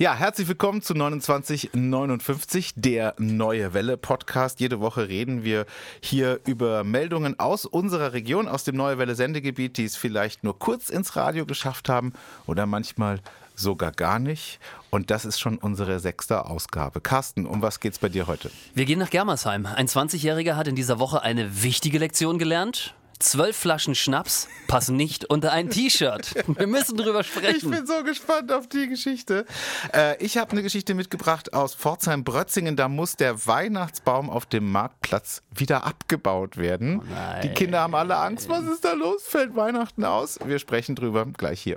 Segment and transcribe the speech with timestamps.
[0.00, 4.60] Ja, herzlich willkommen zu 2959, der Neue Welle Podcast.
[4.60, 5.66] Jede Woche reden wir
[6.00, 10.56] hier über Meldungen aus unserer Region, aus dem Neue Welle Sendegebiet, die es vielleicht nur
[10.56, 12.12] kurz ins Radio geschafft haben
[12.46, 13.18] oder manchmal
[13.56, 14.60] sogar gar nicht.
[14.90, 17.00] Und das ist schon unsere sechste Ausgabe.
[17.00, 18.52] Carsten, um was geht's bei dir heute?
[18.74, 19.66] Wir gehen nach Germersheim.
[19.66, 22.94] Ein 20-Jähriger hat in dieser Woche eine wichtige Lektion gelernt.
[23.18, 26.34] Zwölf Flaschen Schnaps passen nicht unter ein T-Shirt.
[26.46, 27.72] Wir müssen drüber sprechen.
[27.72, 29.44] Ich bin so gespannt auf die Geschichte.
[29.92, 32.76] Äh, ich habe eine Geschichte mitgebracht aus Pforzheim-Brötzingen.
[32.76, 37.00] Da muss der Weihnachtsbaum auf dem Marktplatz wieder abgebaut werden.
[37.00, 38.48] Oh die Kinder haben alle Angst.
[38.48, 39.22] Was ist da los?
[39.24, 40.38] Fällt Weihnachten aus?
[40.44, 41.76] Wir sprechen drüber gleich hier.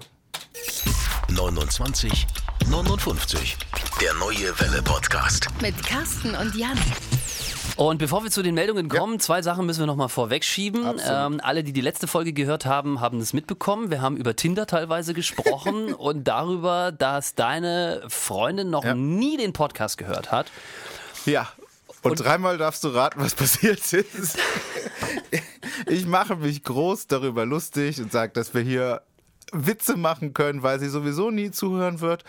[1.30, 2.28] 29
[2.70, 3.58] 59.
[4.00, 5.48] Der Neue Welle Podcast.
[5.62, 6.78] Mit Carsten und Jan.
[7.78, 9.20] Und bevor wir zu den Meldungen kommen, ja.
[9.20, 11.00] zwei Sachen müssen wir nochmal vorwegschieben.
[11.08, 13.90] Ähm, alle, die die letzte Folge gehört haben, haben es mitbekommen.
[13.90, 18.94] Wir haben über Tinder teilweise gesprochen und darüber, dass deine Freundin noch ja.
[18.94, 20.52] nie den Podcast gehört hat.
[21.26, 21.50] Ja,
[22.04, 24.38] und, und, dreimal darfst du raten, was passiert ist.
[25.88, 29.02] ich mache mich groß darüber lustig und sage, dass wir hier
[29.52, 32.24] Witze machen können, weil sie sowieso nie zuhören wird.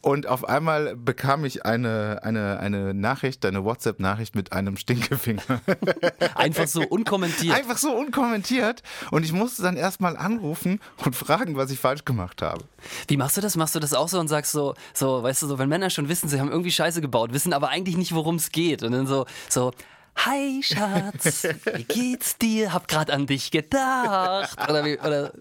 [0.00, 5.42] Und auf einmal bekam ich eine, eine, eine Nachricht, eine WhatsApp-Nachricht mit einem Stinkefinger.
[6.34, 7.54] Einfach so unkommentiert.
[7.54, 8.82] Einfach so unkommentiert.
[9.10, 12.64] Und ich musste dann erstmal anrufen und fragen, was ich falsch gemacht habe.
[13.08, 13.56] Wie machst du das?
[13.56, 16.08] Machst du das auch so und sagst so, so, weißt du, so, wenn Männer schon
[16.08, 18.82] wissen, sie haben irgendwie Scheiße gebaut, wissen aber eigentlich nicht, worum es geht.
[18.82, 19.72] Und dann so, so,
[20.16, 22.72] Hi Schatz, wie geht's dir?
[22.72, 24.58] Hab grad an dich gedacht.
[24.68, 25.32] Oder wie, oder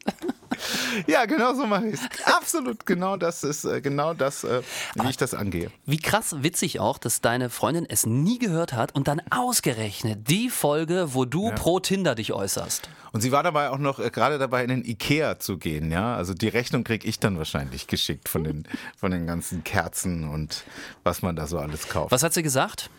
[1.07, 2.01] ja, genau so mache ich es.
[2.25, 4.61] Absolut, genau das ist äh, genau das, äh,
[4.93, 5.71] wie Aber ich das angehe.
[5.85, 10.49] Wie krass witzig auch, dass deine Freundin es nie gehört hat und dann ausgerechnet die
[10.49, 11.55] Folge, wo du ja.
[11.55, 12.89] pro Tinder dich äußerst.
[13.11, 16.15] Und sie war dabei auch noch äh, gerade dabei, in den Ikea zu gehen, ja.
[16.15, 18.67] Also die Rechnung kriege ich dann wahrscheinlich geschickt von den,
[18.97, 20.63] von den ganzen Kerzen und
[21.03, 22.11] was man da so alles kauft.
[22.11, 22.89] Was hat sie gesagt?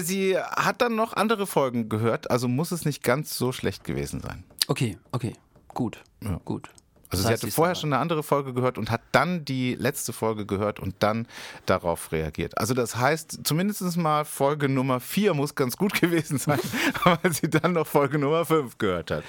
[0.00, 4.20] Sie hat dann noch andere Folgen gehört, also muss es nicht ganz so schlecht gewesen
[4.20, 4.44] sein.
[4.68, 5.34] Okay, okay.
[5.68, 6.40] Gut, ja.
[6.44, 6.70] gut.
[7.12, 10.12] Also das sie hatte vorher schon eine andere Folge gehört und hat dann die letzte
[10.12, 11.26] Folge gehört und dann
[11.66, 12.56] darauf reagiert.
[12.58, 16.58] Also das heißt, zumindest mal Folge Nummer 4 muss ganz gut gewesen sein,
[17.04, 19.24] weil sie dann noch Folge Nummer 5 gehört hat.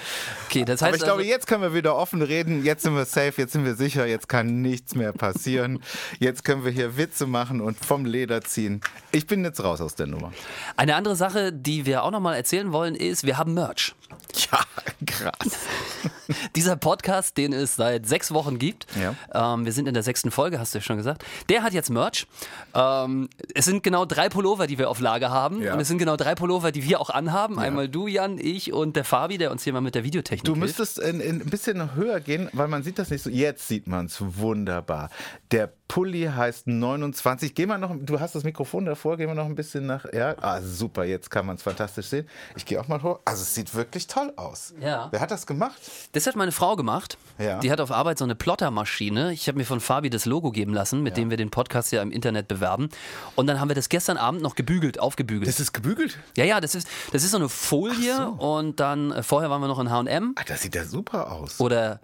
[0.48, 2.94] Okay, das heißt Aber ich glaube, also jetzt können wir wieder offen reden, jetzt sind
[2.94, 5.80] wir safe, jetzt sind wir sicher, jetzt kann nichts mehr passieren.
[6.18, 8.80] Jetzt können wir hier Witze machen und vom Leder ziehen.
[9.12, 10.32] Ich bin jetzt raus aus der Nummer.
[10.76, 13.94] Eine andere Sache, die wir auch nochmal erzählen wollen, ist, wir haben Merch.
[14.50, 14.60] Ja,
[15.06, 15.58] krass.
[16.56, 19.14] Dieser Podcast, den es seit sechs Wochen gibt, ja.
[19.32, 21.90] ähm, wir sind in der sechsten Folge, hast du ja schon gesagt, der hat jetzt
[21.90, 22.26] Merch.
[22.74, 25.62] Ähm, es sind genau drei Pullover, die wir auf Lager haben.
[25.62, 25.74] Ja.
[25.74, 27.56] Und es sind genau drei Pullover, die wir auch anhaben.
[27.56, 27.62] Ja.
[27.62, 30.56] Einmal du, Jan, ich und der Fabi, der uns hier mal mit der Videotechnik Du
[30.56, 33.30] müsstest in, in ein bisschen höher gehen, weil man sieht das nicht so.
[33.30, 35.10] Jetzt sieht man es wunderbar.
[35.52, 37.54] Der Pulli heißt 29.
[37.54, 40.06] Geh mal noch, du hast das Mikrofon davor, gehen wir noch ein bisschen nach.
[40.12, 42.28] Ja, ah, super, jetzt kann man es fantastisch sehen.
[42.56, 43.20] Ich gehe auch mal hoch.
[43.24, 44.74] Also es sieht wirklich toll aus.
[44.80, 45.08] Ja.
[45.10, 45.80] Wer hat das gemacht?
[46.12, 47.18] Das hat meine Frau gemacht.
[47.38, 47.58] Ja.
[47.60, 49.32] Die hat auf Arbeit so eine Plottermaschine.
[49.32, 51.22] Ich habe mir von Fabi das Logo geben lassen, mit ja.
[51.22, 52.88] dem wir den Podcast ja im Internet bewerben.
[53.36, 55.48] Und dann haben wir das gestern Abend noch gebügelt, aufgebügelt.
[55.48, 56.18] Das ist gebügelt?
[56.36, 58.16] Ja, ja, das ist, das ist so eine Folie.
[58.16, 58.28] So.
[58.44, 60.34] Und dann, äh, vorher waren wir noch in H&M.
[60.36, 61.60] Ah, das sieht ja super aus.
[61.60, 62.00] Oder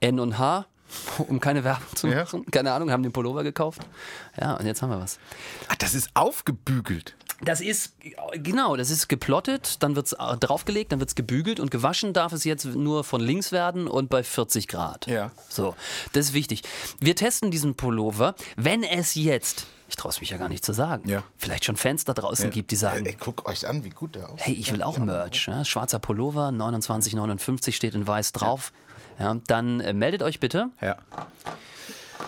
[0.00, 0.66] N und H
[1.28, 2.42] um keine Werbung zu machen.
[2.44, 2.50] Ja.
[2.50, 3.80] Keine Ahnung, haben den Pullover gekauft.
[4.40, 5.18] Ja, und jetzt haben wir was.
[5.68, 7.14] Ach, das ist aufgebügelt.
[7.42, 7.94] Das ist,
[8.34, 12.32] genau, das ist geplottet, dann wird es draufgelegt, dann wird es gebügelt und gewaschen darf
[12.32, 15.06] es jetzt nur von links werden und bei 40 Grad.
[15.06, 15.30] Ja.
[15.48, 15.74] So,
[16.12, 16.62] das ist wichtig.
[17.00, 20.72] Wir testen diesen Pullover, wenn es jetzt ich traue es mich ja gar nicht zu
[20.72, 21.08] sagen.
[21.08, 21.24] Ja.
[21.36, 22.50] Vielleicht schon Fans da draußen ja.
[22.52, 24.46] gibt, die sagen: Ey, guckt euch an, wie gut der aussieht.
[24.46, 25.48] Hey, ich will auch Merch.
[25.48, 28.72] Ja, schwarzer Pullover, 29,59 steht in weiß drauf.
[29.20, 30.70] Ja, dann äh, meldet euch bitte.
[30.80, 30.96] Ja.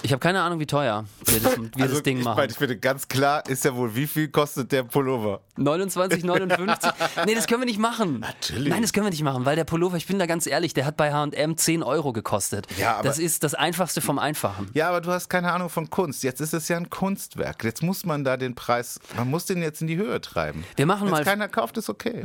[0.02, 2.44] Ich habe keine Ahnung, wie teuer wir das, wir also, das Ding ich machen.
[2.48, 5.40] Ich finde, ganz klar ist ja wohl, wie viel kostet der Pullover?
[5.58, 6.92] 29,59?
[7.26, 8.20] nee, das können wir nicht machen.
[8.20, 8.72] Natürlich.
[8.72, 10.86] Nein, das können wir nicht machen, weil der Pullover, ich bin da ganz ehrlich, der
[10.86, 12.66] hat bei H&M 10 Euro gekostet.
[12.78, 14.70] Ja, aber, das ist das Einfachste vom Einfachen.
[14.74, 16.22] Ja, aber du hast keine Ahnung von Kunst.
[16.22, 17.64] Jetzt ist es ja ein Kunstwerk.
[17.64, 20.64] Jetzt muss man da den Preis, man muss den jetzt in die Höhe treiben.
[20.76, 21.24] Wir machen Wenn mal...
[21.24, 22.22] keiner kauft, ist okay.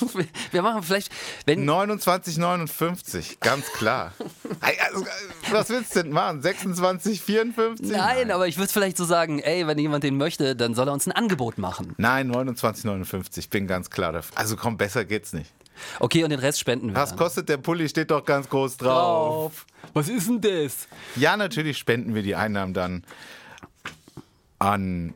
[0.52, 1.12] wir machen vielleicht...
[1.46, 4.12] Wenn 29,59, ganz klar.
[4.60, 5.06] also,
[5.50, 6.42] was willst du denn machen?
[7.14, 7.92] 26,54?
[7.92, 10.92] Nein, aber ich würde vielleicht so sagen, ey, wenn jemand den möchte, dann soll er
[10.92, 11.94] uns ein Angebot machen.
[11.96, 14.36] Nein, 29,59, bin ganz klar dafür.
[14.38, 15.50] Also komm, besser geht's nicht.
[15.98, 16.94] Okay, und den Rest spenden wir.
[16.94, 17.88] Was kostet der Pulli?
[17.88, 19.64] Steht doch ganz groß drauf.
[19.64, 19.66] drauf.
[19.94, 20.88] Was ist denn das?
[21.16, 23.04] Ja, natürlich spenden wir die Einnahmen dann
[24.58, 25.14] an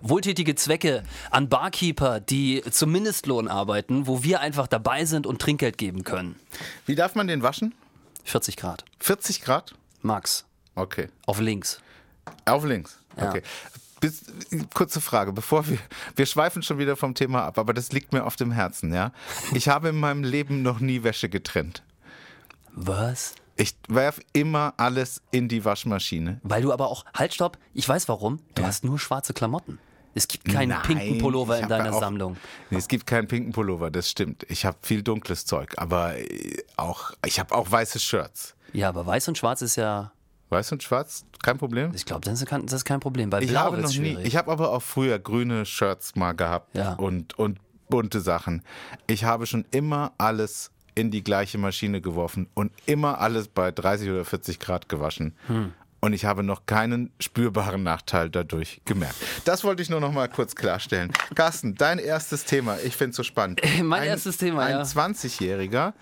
[0.00, 5.78] wohltätige Zwecke an Barkeeper, die zum Mindestlohn arbeiten, wo wir einfach dabei sind und Trinkgeld
[5.78, 6.36] geben können.
[6.86, 7.74] Wie darf man den waschen?
[8.24, 8.84] 40 Grad.
[9.00, 9.74] 40 Grad?
[10.02, 10.44] Max.
[10.74, 11.08] Okay.
[11.26, 11.80] Auf links.
[12.44, 12.98] Auf links.
[13.16, 13.30] Ja.
[13.30, 13.42] Okay.
[14.00, 14.24] Bis,
[14.72, 15.78] kurze Frage, bevor wir,
[16.16, 19.12] wir schweifen schon wieder vom Thema ab, aber das liegt mir auf dem Herzen, ja.
[19.52, 21.82] Ich habe in meinem Leben noch nie Wäsche getrennt.
[22.72, 23.34] Was?
[23.56, 26.40] Ich werf immer alles in die Waschmaschine.
[26.42, 28.68] Weil du aber auch, halt stopp, ich weiß warum, du ja.
[28.68, 29.78] hast nur schwarze Klamotten.
[30.14, 32.36] Es gibt keinen Nein, pinken Pullover in deiner auch, Sammlung.
[32.70, 34.44] Nee, es gibt keinen pinken Pullover, das stimmt.
[34.48, 38.54] Ich habe viel dunkles Zeug, aber äh, auch, ich habe auch weiße Shirts.
[38.72, 40.12] Ja, aber weiß und schwarz ist ja.
[40.48, 41.92] Weiß und schwarz, kein Problem?
[41.94, 43.30] Ich glaube, das, das, ist kein Problem.
[43.30, 46.94] Weil ich habe noch nie, ich habe aber auch früher grüne Shirts mal gehabt ja.
[46.94, 47.58] und, und
[47.88, 48.62] bunte Sachen.
[49.06, 54.10] Ich habe schon immer alles in die gleiche Maschine geworfen und immer alles bei 30
[54.10, 55.34] oder 40 Grad gewaschen.
[55.46, 55.72] Hm.
[56.00, 59.16] Und ich habe noch keinen spürbaren Nachteil dadurch gemerkt.
[59.44, 61.12] Das wollte ich nur noch mal kurz klarstellen.
[61.34, 62.78] Carsten, dein erstes Thema.
[62.82, 63.60] Ich finde es so spannend.
[63.82, 64.80] mein ein, erstes Thema, ein ja.
[64.80, 65.92] Ein 20-Jähriger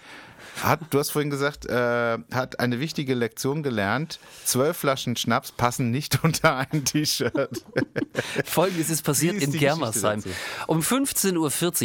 [0.62, 4.18] hat, du hast vorhin gesagt, äh, hat eine wichtige Lektion gelernt.
[4.44, 7.64] Zwölf Flaschen Schnaps passen nicht unter ein T-Shirt.
[8.44, 10.22] Folgendes ist passiert ist in Germersheim.
[10.66, 11.36] Um 15.40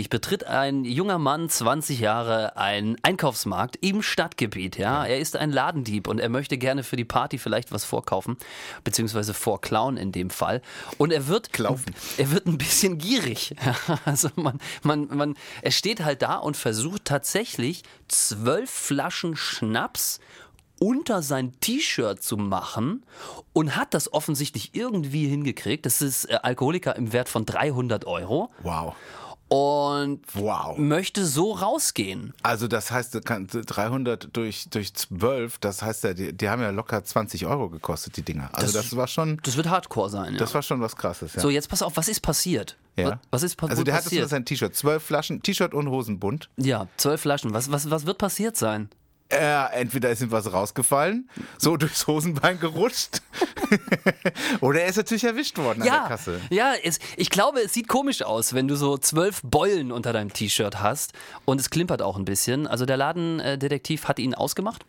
[0.03, 4.77] Uhr betritt ein junger Mann, 20 Jahre, einen Einkaufsmarkt im Stadtgebiet.
[4.77, 5.05] Ja?
[5.05, 8.37] Er ist ein Ladendieb und er möchte gerne für die Party vielleicht was vorkaufen,
[8.83, 10.61] beziehungsweise vorklauen in dem Fall.
[10.97, 11.93] Und er wird, Klaufen.
[12.17, 13.55] er wird ein bisschen gierig.
[14.05, 20.19] Also man, man, man, er steht halt da und versucht tatsächlich zwölf Flaschen Schnaps
[20.79, 23.05] unter sein T-Shirt zu machen
[23.53, 25.85] und hat das offensichtlich irgendwie hingekriegt.
[25.85, 28.49] Das ist äh, Alkoholiker im Wert von 300 Euro.
[28.63, 28.95] Wow
[29.53, 30.75] und wow.
[30.79, 32.33] möchte so rausgehen.
[32.41, 37.03] Also das heißt, 300 durch, durch 12, das heißt ja, die, die haben ja locker
[37.03, 38.49] 20 Euro gekostet, die Dinger.
[38.51, 39.39] Also das, das war schon...
[39.43, 40.39] Das wird Hardcore sein, ja.
[40.39, 41.41] Das war schon was Krasses, ja.
[41.41, 42.77] So, jetzt pass auf, was ist passiert?
[42.95, 43.19] Ja.
[43.29, 44.23] Was ist also der passiert?
[44.23, 46.49] hatte sein T-Shirt, zwölf Flaschen, T-Shirt und Hosenbund.
[46.57, 47.53] Ja, zwölf Flaschen.
[47.53, 48.89] Was, was, was wird passiert sein?
[49.33, 53.21] Äh, entweder ist ihm was rausgefallen, so durchs Hosenbein gerutscht,
[54.61, 56.41] oder er ist natürlich erwischt worden ja, an der Kasse.
[56.49, 60.31] Ja, es, ich glaube, es sieht komisch aus, wenn du so zwölf Beulen unter deinem
[60.31, 61.13] T-Shirt hast
[61.45, 62.67] und es klimpert auch ein bisschen.
[62.67, 64.85] Also der Ladendetektiv hat ihn ausgemacht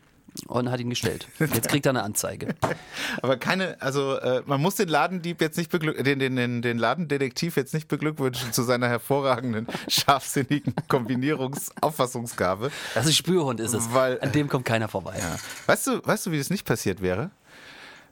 [0.47, 1.27] und hat ihn gestellt.
[1.39, 2.55] Jetzt kriegt er eine Anzeige.
[3.21, 7.55] Aber keine, also äh, man muss den Ladendieb jetzt nicht beglückwünschen, den, den, den Ladendetektiv
[7.57, 12.71] jetzt nicht beglückwünschen zu seiner hervorragenden, scharfsinnigen Kombinierungsauffassungsgabe.
[12.93, 13.93] Das ist Spürhund ist es.
[13.93, 15.15] Weil, An dem kommt keiner vorbei.
[15.19, 15.37] Ja.
[15.65, 17.31] Weißt du, weißt du, wie das nicht passiert wäre?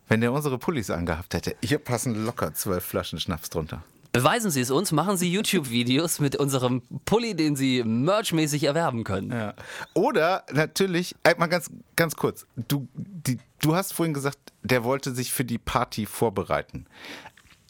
[0.08, 1.56] Wenn der unsere Pullis angehabt hätte.
[1.64, 3.84] Hier passen locker zwölf Flaschen Schnaps drunter.
[4.14, 9.32] Beweisen Sie es uns, machen Sie YouTube-Videos mit unserem Pulli, den Sie merchmäßig erwerben können.
[9.32, 9.56] Ja.
[9.96, 15.16] Oder natürlich, äh, mal ganz, ganz kurz, du, die, du hast vorhin gesagt, der wollte
[15.16, 16.86] sich für die Party vorbereiten.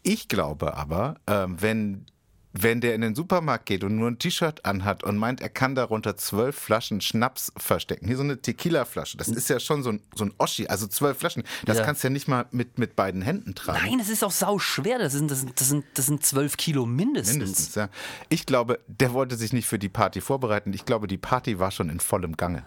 [0.04, 2.06] Ich glaube aber, äh, wenn
[2.54, 5.74] wenn der in den Supermarkt geht und nur ein T-Shirt anhat und meint, er kann
[5.74, 10.02] darunter zwölf Flaschen Schnaps verstecken, hier so eine Tequila-Flasche, das ist ja schon so ein,
[10.16, 11.84] so ein Oschi, also zwölf Flaschen, das ja.
[11.84, 13.80] kannst du ja nicht mal mit, mit beiden Händen tragen.
[13.84, 16.56] Nein, das ist auch sau schwer, das sind, das sind, das sind, das sind zwölf
[16.56, 17.38] Kilo mindestens.
[17.38, 17.90] Mindestens, ja.
[18.30, 21.72] Ich glaube, der wollte sich nicht für die Party vorbereiten, ich glaube, die Party war
[21.72, 22.64] schon in vollem Gange.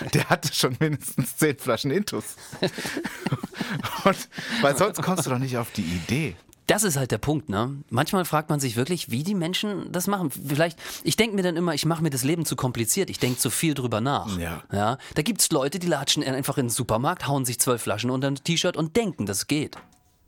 [0.14, 2.36] Der hatte schon mindestens zehn Flaschen Intus.
[4.04, 4.28] Und,
[4.60, 6.36] weil sonst kommst du doch nicht auf die Idee.
[6.72, 7.76] Das ist halt der Punkt, ne?
[7.90, 10.30] Manchmal fragt man sich wirklich, wie die Menschen das machen.
[10.30, 13.38] Vielleicht, ich denke mir dann immer, ich mache mir das Leben zu kompliziert, ich denke
[13.38, 14.38] zu viel drüber nach.
[14.38, 14.62] Ja.
[14.72, 14.96] ja?
[15.14, 18.28] Da gibt es Leute, die latschen einfach in den Supermarkt, hauen sich zwölf Flaschen unter
[18.28, 19.76] ein T-Shirt und denken, das geht.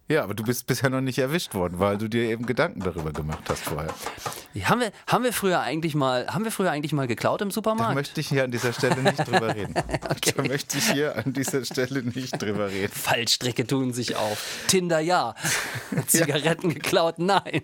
[0.07, 3.11] Ja, aber du bist bisher noch nicht erwischt worden, weil du dir eben Gedanken darüber
[3.11, 3.95] gemacht hast vorher.
[4.65, 7.93] Haben wir, haben wir früher eigentlich mal, haben wir früher eigentlich mal geklaut im Supermarkt?
[7.93, 9.75] Da möchte ich hier an dieser Stelle nicht drüber reden.
[10.11, 10.35] okay.
[10.37, 12.93] Da möchte ich hier an dieser Stelle nicht drüber reden.
[12.93, 14.65] Fallstricke tun sich auf.
[14.69, 15.35] Tinder ja.
[16.07, 16.75] Zigaretten ja.
[16.75, 17.63] geklaut, nein.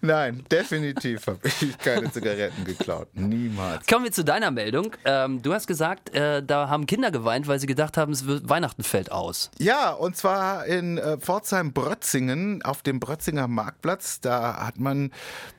[0.00, 3.08] Nein, definitiv habe ich keine Zigaretten geklaut.
[3.12, 3.86] Niemals.
[3.86, 4.96] Kommen wir zu deiner Meldung.
[5.04, 8.48] Ähm, du hast gesagt, äh, da haben Kinder geweint, weil sie gedacht haben, es wird,
[8.48, 9.50] Weihnachten fällt aus.
[9.58, 14.20] Ja, und zwar in äh, Pforzheim Pforzheim-Brötzingen auf dem Brötzinger Marktplatz.
[14.20, 15.10] Da hat man,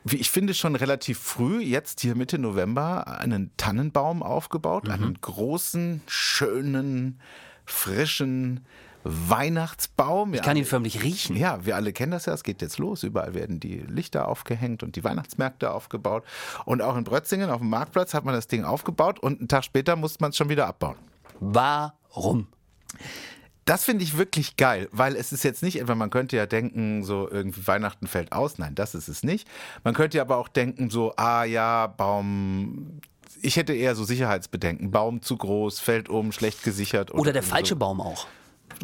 [0.03, 4.85] wie ich finde, schon relativ früh, jetzt hier Mitte November, einen Tannenbaum aufgebaut.
[4.85, 4.91] Mhm.
[4.91, 7.19] Einen großen, schönen,
[7.65, 8.65] frischen,
[9.03, 10.33] Weihnachtsbaum.
[10.35, 11.35] Ich kann ihn förmlich riechen.
[11.35, 12.33] Ja, wir alle kennen das ja.
[12.33, 13.03] Es geht jetzt los.
[13.03, 16.23] Überall werden die Lichter aufgehängt und die Weihnachtsmärkte aufgebaut.
[16.65, 19.65] Und auch in Brötzingen auf dem Marktplatz hat man das Ding aufgebaut und einen Tag
[19.65, 20.97] später musste man es schon wieder abbauen.
[21.39, 22.47] Warum?
[23.71, 27.05] Das finde ich wirklich geil, weil es ist jetzt nicht etwa, man könnte ja denken,
[27.05, 28.57] so irgendwie Weihnachten fällt aus.
[28.57, 29.47] Nein, das ist es nicht.
[29.85, 32.99] Man könnte ja aber auch denken, so, ah ja, Baum,
[33.41, 34.91] ich hätte eher so Sicherheitsbedenken.
[34.91, 37.11] Baum zu groß, fällt um, schlecht gesichert.
[37.11, 37.75] Oder, oder der falsche so.
[37.77, 38.27] Baum auch.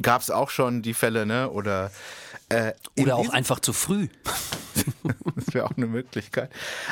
[0.02, 1.50] Gab es auch schon die Fälle, ne?
[1.50, 1.92] Oder,
[2.50, 4.08] äh, oder auch einfach zu früh.
[5.36, 6.52] das wäre auch eine Möglichkeit.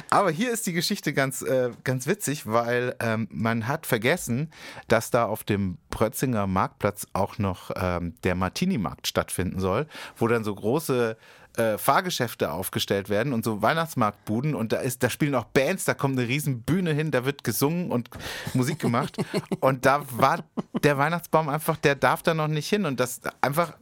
[0.10, 4.52] Aber hier ist die Geschichte ganz, äh, ganz witzig, weil ähm, man hat vergessen,
[4.88, 10.44] dass da auf dem Prötzinger Marktplatz auch noch ähm, der Martini-Markt stattfinden soll, wo dann
[10.44, 11.18] so große
[11.58, 15.94] äh, Fahrgeschäfte aufgestellt werden und so Weihnachtsmarktbuden und da ist, da spielen auch Bands, da
[15.94, 18.10] kommt eine riesen Bühne hin, da wird gesungen und
[18.54, 19.18] Musik gemacht
[19.62, 20.44] und da war
[20.84, 23.78] der Weihnachtsbaum einfach, der darf da noch nicht hin und das einfach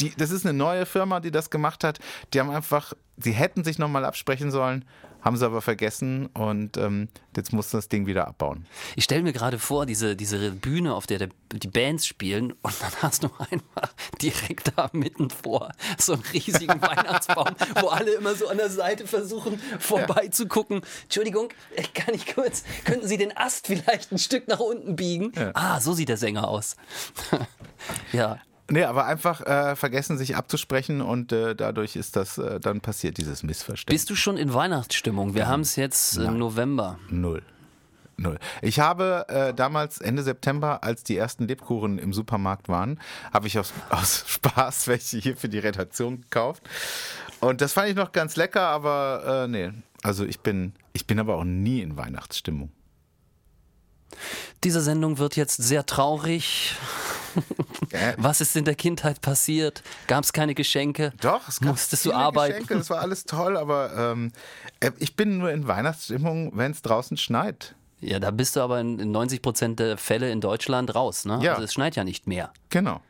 [0.00, 1.98] die, das ist eine neue Firma, die das gemacht hat.
[2.32, 4.84] Die haben einfach, sie hätten sich nochmal absprechen sollen,
[5.24, 8.66] haben sie aber vergessen und ähm, jetzt muss das Ding wieder abbauen.
[8.94, 12.74] Ich stelle mir gerade vor, diese, diese Bühne, auf der, der die Bands spielen und
[12.82, 18.34] dann hast du einfach direkt da mitten vor so einen riesigen Weihnachtsbaum, wo alle immer
[18.34, 20.80] so an der Seite versuchen vorbeizugucken.
[20.80, 20.86] Ja.
[21.04, 21.48] Entschuldigung,
[21.94, 25.32] kann ich kurz, könnten Sie den Ast vielleicht ein Stück nach unten biegen?
[25.36, 25.52] Ja.
[25.54, 26.76] Ah, so sieht der Sänger aus.
[28.12, 28.40] ja.
[28.70, 33.18] Nee, aber einfach äh, vergessen, sich abzusprechen und äh, dadurch ist das äh, dann passiert,
[33.18, 34.02] dieses Missverständnis.
[34.02, 35.34] Bist du schon in Weihnachtsstimmung?
[35.34, 35.48] Wir ja.
[35.48, 36.98] haben es jetzt im November.
[37.10, 37.42] Null.
[38.16, 38.38] Null.
[38.62, 43.00] Ich habe äh, damals Ende September, als die ersten Lebkuchen im Supermarkt waren,
[43.32, 46.62] habe ich aus, aus Spaß welche hier für die Redaktion gekauft.
[47.40, 49.72] Und das fand ich noch ganz lecker, aber äh, nee.
[50.02, 52.70] Also ich bin, ich bin aber auch nie in Weihnachtsstimmung.
[54.62, 56.76] Diese Sendung wird jetzt sehr traurig.
[58.16, 59.82] Was ist in der Kindheit passiert?
[60.06, 61.12] Gab es keine Geschenke?
[61.20, 62.52] Doch, es gab Musstest du arbeiten?
[62.52, 64.32] Geschenke, das war alles toll, aber ähm,
[64.80, 67.74] äh, ich bin nur in Weihnachtsstimmung, wenn es draußen schneit.
[68.00, 71.24] Ja, da bist du aber in 90 Prozent der Fälle in Deutschland raus.
[71.24, 71.38] Ne?
[71.42, 71.52] Ja.
[71.52, 72.52] Also es schneit ja nicht mehr.
[72.68, 73.00] Genau.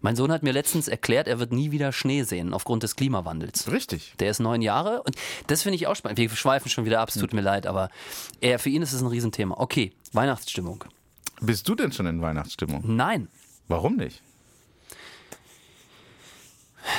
[0.00, 3.70] Mein Sohn hat mir letztens erklärt, er wird nie wieder Schnee sehen aufgrund des Klimawandels.
[3.70, 4.14] Richtig.
[4.18, 6.18] Der ist neun Jahre und das finde ich auch spannend.
[6.18, 7.90] Wir schweifen schon wieder ab, es tut mir leid, aber
[8.40, 9.56] er, für ihn ist es ein Riesenthema.
[9.58, 10.84] Okay, Weihnachtsstimmung.
[11.40, 12.82] Bist du denn schon in Weihnachtsstimmung?
[12.84, 13.28] Nein.
[13.70, 14.20] Warum nicht?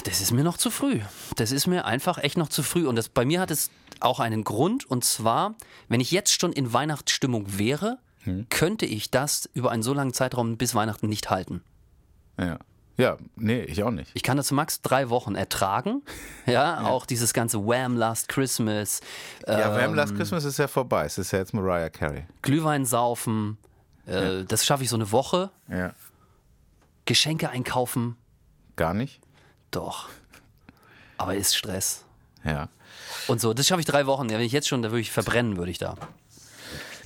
[0.05, 1.01] Das ist mir noch zu früh.
[1.35, 2.87] Das ist mir einfach echt noch zu früh.
[2.87, 4.89] Und das, bei mir hat es auch einen Grund.
[4.89, 5.55] Und zwar,
[5.89, 8.47] wenn ich jetzt schon in Weihnachtsstimmung wäre, hm.
[8.49, 11.61] könnte ich das über einen so langen Zeitraum bis Weihnachten nicht halten.
[12.39, 12.57] Ja.
[12.97, 14.11] Ja, nee, ich auch nicht.
[14.13, 16.03] Ich kann das max drei Wochen ertragen.
[16.45, 16.87] Ja, ja.
[16.87, 19.01] auch dieses ganze Wham Last Christmas.
[19.45, 21.05] Ja, ähm, Wham Last Christmas ist ja vorbei.
[21.05, 22.25] Es ist ja jetzt Mariah Carey.
[22.41, 23.57] Glühwein saufen.
[24.07, 24.43] Äh, ja.
[24.43, 25.51] Das schaffe ich so eine Woche.
[25.69, 25.93] Ja.
[27.05, 28.15] Geschenke einkaufen.
[28.75, 29.21] Gar nicht?
[29.71, 30.09] Doch.
[31.17, 32.05] Aber ist Stress.
[32.43, 32.69] Ja.
[33.27, 34.29] Und so, das schaffe ich drei Wochen.
[34.29, 35.95] Ja, wenn ich jetzt schon, da würde ich verbrennen, würde ich da.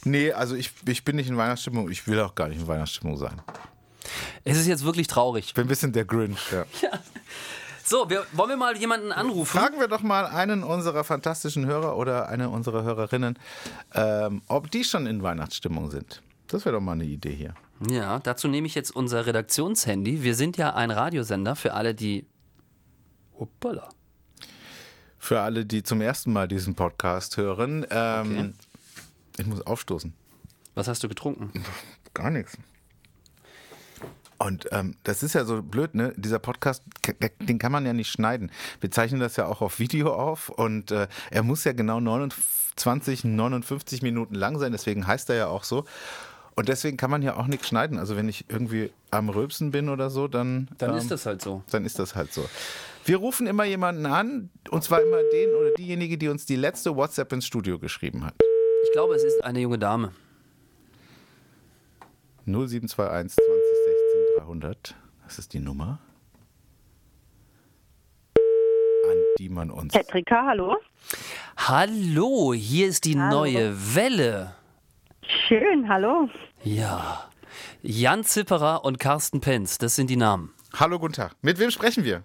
[0.03, 1.89] Nee, also ich, ich bin nicht in Weihnachtsstimmung.
[1.89, 3.41] Ich will auch gar nicht in Weihnachtsstimmung sein.
[4.43, 5.47] Es ist jetzt wirklich traurig.
[5.47, 6.65] Ich bin ein bisschen der Grinch, ja.
[6.81, 6.99] ja.
[7.83, 9.59] So, wir, wollen wir mal jemanden anrufen?
[9.59, 13.37] Fragen wir doch mal einen unserer fantastischen Hörer oder eine unserer Hörerinnen,
[13.93, 16.23] ähm, ob die schon in Weihnachtsstimmung sind.
[16.47, 17.53] Das wäre doch mal eine Idee hier.
[17.79, 20.23] Ja, dazu nehme ich jetzt unser Redaktionshandy.
[20.23, 22.25] Wir sind ja ein Radiosender für alle, die.
[23.37, 23.89] Hoppala.
[25.17, 27.85] Für alle, die zum ersten Mal diesen Podcast hören.
[27.89, 28.53] Ähm, okay.
[29.37, 30.13] Ich muss aufstoßen.
[30.75, 31.51] Was hast du getrunken?
[32.13, 32.57] Gar nichts.
[34.37, 36.13] Und ähm, das ist ja so blöd, ne?
[36.17, 36.83] Dieser Podcast,
[37.39, 38.51] den kann man ja nicht schneiden.
[38.81, 43.23] Wir zeichnen das ja auch auf Video auf und äh, er muss ja genau 29,
[43.23, 45.85] 59 Minuten lang sein, deswegen heißt er ja auch so.
[46.55, 47.99] Und deswegen kann man ja auch nichts schneiden.
[47.99, 50.69] Also wenn ich irgendwie am Röpsen bin oder so, dann.
[50.77, 51.63] Dann ähm, ist das halt so.
[51.69, 52.45] Dann ist das halt so.
[53.03, 56.95] Wir rufen immer jemanden an, und zwar immer den oder diejenige, die uns die letzte
[56.95, 58.33] WhatsApp ins Studio geschrieben hat.
[58.85, 60.11] Ich glaube, es ist eine junge Dame.
[62.45, 64.95] 0721 2016 300.
[65.25, 65.99] Das ist die Nummer,
[68.35, 69.93] an die man uns.
[69.93, 70.77] Petrika, hallo.
[71.57, 73.41] Hallo, hier ist die hallo.
[73.41, 74.55] neue Welle.
[75.27, 76.29] Schön, hallo.
[76.63, 77.29] Ja.
[77.81, 80.53] Jan Zipperer und Carsten Penz, das sind die Namen.
[80.75, 81.35] Hallo, guten Tag.
[81.41, 82.23] Mit wem sprechen wir?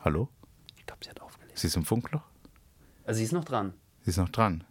[0.00, 0.28] Hallo?
[0.76, 1.58] Ich glaube, sie hat aufgelegt.
[1.58, 2.22] Sie ist im Funkloch?
[3.04, 3.74] Also sie ist noch dran.
[4.02, 4.64] Sie ist noch dran.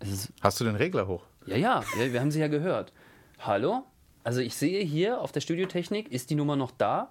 [0.00, 1.24] Ist Hast du den Regler hoch?
[1.46, 2.92] Ja, ja, ja, wir haben sie ja gehört.
[3.38, 3.84] Hallo?
[4.24, 7.10] Also ich sehe hier auf der Studiotechnik, ist die Nummer noch da?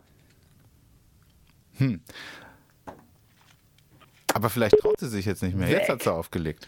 [1.77, 2.01] Hm.
[4.33, 5.67] Aber vielleicht traut sie sich jetzt nicht mehr.
[5.67, 5.79] Weg.
[5.79, 6.67] Jetzt hat sie aufgelegt.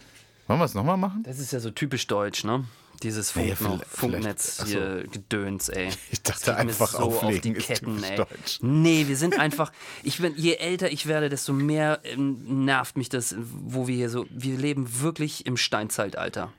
[0.51, 1.23] Wollen wir es nochmal machen?
[1.23, 2.65] Das ist ja so typisch deutsch, ne?
[3.03, 5.91] Dieses Funk naja, Funknetz hier Gedöns, ey.
[6.11, 8.17] Ich dachte einfach so auflegen auf die Ketten, ey.
[8.17, 8.59] Deutsch.
[8.61, 9.71] Nee, wir sind einfach,
[10.03, 14.09] ich bin, je älter ich werde, desto mehr ähm, nervt mich das, wo wir hier
[14.09, 16.51] so, wir leben wirklich im Steinzeitalter.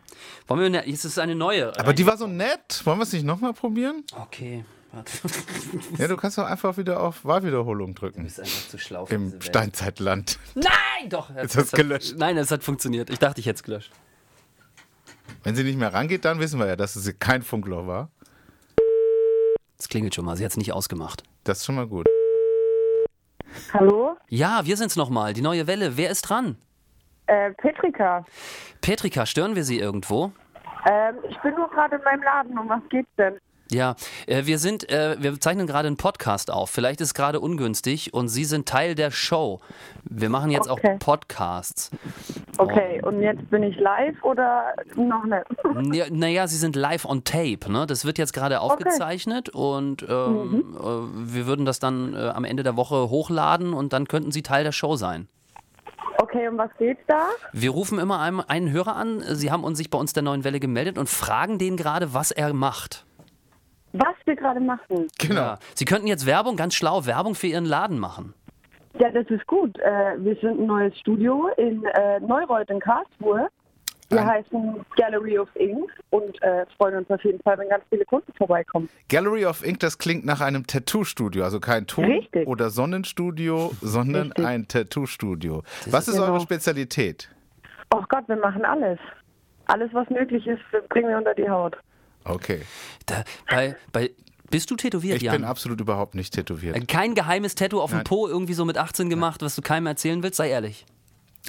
[0.46, 1.78] Wollen wir, ne, jetzt ist eine neue.
[1.78, 2.80] Aber die war so nett.
[2.84, 4.04] Wollen wir es nicht nochmal probieren?
[4.18, 4.64] Okay.
[4.92, 5.12] Warte.
[5.98, 8.18] Ja, du kannst doch einfach wieder auf Wahlwiederholung drücken.
[8.20, 9.06] Du bist einfach zu schlau.
[9.06, 10.38] Im Steinzeitland.
[10.54, 11.34] Nein, doch.
[11.34, 12.14] Jetzt hast du gelöscht.
[12.16, 13.10] Nein, es hat funktioniert.
[13.10, 13.92] Ich dachte, ich hätte es gelöscht.
[15.44, 18.10] Wenn sie nicht mehr rangeht, dann wissen wir ja, dass es kein Funkloch war.
[19.78, 20.36] Es klingelt schon mal.
[20.36, 21.24] Sie hat es nicht ausgemacht.
[21.44, 22.06] Das ist schon mal gut.
[23.72, 24.16] Hallo?
[24.28, 25.32] Ja, wir sind's nochmal.
[25.32, 25.96] Die neue Welle.
[25.96, 26.56] Wer ist dran?
[27.26, 28.24] Äh, Petrika.
[28.80, 30.32] Petrika, stören wir Sie irgendwo?
[30.88, 32.58] Ähm, ich bin nur gerade in meinem Laden.
[32.58, 33.38] Um was geht's denn?
[33.70, 33.94] Ja,
[34.26, 36.70] äh, wir sind, äh, wir zeichnen gerade einen Podcast auf.
[36.70, 39.60] Vielleicht ist es gerade ungünstig und Sie sind Teil der Show.
[40.04, 40.94] Wir machen jetzt Okay.
[40.94, 41.90] auch Podcasts.
[42.58, 45.44] Okay, und jetzt bin ich live oder noch nicht?
[45.94, 47.70] Ja, naja, Sie sind live on tape.
[47.70, 47.86] Ne?
[47.86, 50.84] Das wird jetzt gerade aufgezeichnet und ähm, äh,
[51.34, 54.64] wir würden das dann äh, am Ende der Woche hochladen und dann könnten Sie Teil
[54.64, 55.28] der Show sein.
[56.18, 57.28] Okay, um was geht's da?
[57.52, 59.22] Wir rufen immer einem, einen Hörer an.
[59.34, 62.30] Sie haben uns sich bei uns der neuen Welle gemeldet und fragen den gerade, was
[62.30, 63.06] er macht.
[63.92, 65.08] Was wir gerade machen?
[65.18, 65.40] Genau.
[65.40, 65.58] Ja.
[65.74, 68.34] Sie könnten jetzt Werbung, ganz schlau, Werbung für Ihren Laden machen.
[68.98, 69.78] Ja, das ist gut.
[69.78, 73.48] Äh, wir sind ein neues Studio in äh, Neureuth in Karlsruhe.
[74.10, 77.82] Wir Ein- heißen Gallery of Ink und äh, freuen uns auf jeden Fall, wenn ganz
[77.88, 78.90] viele Kunden vorbeikommen.
[79.08, 81.44] Gallery of Ink, das klingt nach einem Tattoo-Studio.
[81.44, 82.46] Also kein Ton- Richtig.
[82.46, 84.44] oder Sonnenstudio, sondern Richtig.
[84.46, 85.62] ein Tattoo-Studio.
[85.90, 86.26] Was ist Genau.
[86.28, 87.30] eure Spezialität?
[87.94, 88.98] Oh Gott, wir machen alles.
[89.66, 91.76] Alles, was möglich ist, bringen wir unter die Haut.
[92.24, 92.62] Okay.
[93.06, 94.10] Da, bei, bei,
[94.50, 95.36] bist du tätowiert, Ich Jan?
[95.36, 96.88] bin absolut überhaupt nicht tätowiert.
[96.88, 98.04] Kein geheimes Tattoo auf dem Nein.
[98.04, 100.36] Po irgendwie so mit 18 gemacht, was du keinem erzählen willst?
[100.36, 100.84] Sei ehrlich.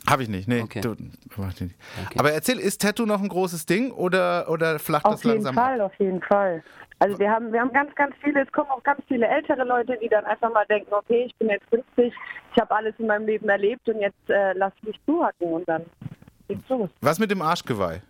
[0.09, 0.61] Habe ich nicht, nee.
[0.61, 0.81] Okay.
[0.81, 0.95] Du,
[1.37, 1.75] mach nicht.
[2.17, 5.57] Aber erzähl, ist Tattoo noch ein großes Ding oder, oder flacht Auf das jeden langsam
[5.57, 5.65] ab?
[5.65, 6.63] Fall, auf jeden Fall.
[6.99, 9.97] Also wir haben, wir haben ganz, ganz viele, es kommen auch ganz viele ältere Leute,
[10.01, 12.13] die dann einfach mal denken, okay, ich bin jetzt 50,
[12.53, 15.83] ich habe alles in meinem Leben erlebt und jetzt äh, lass mich zuhacken und dann
[16.47, 16.89] geht's los.
[17.01, 18.01] Was mit dem Arschgeweih?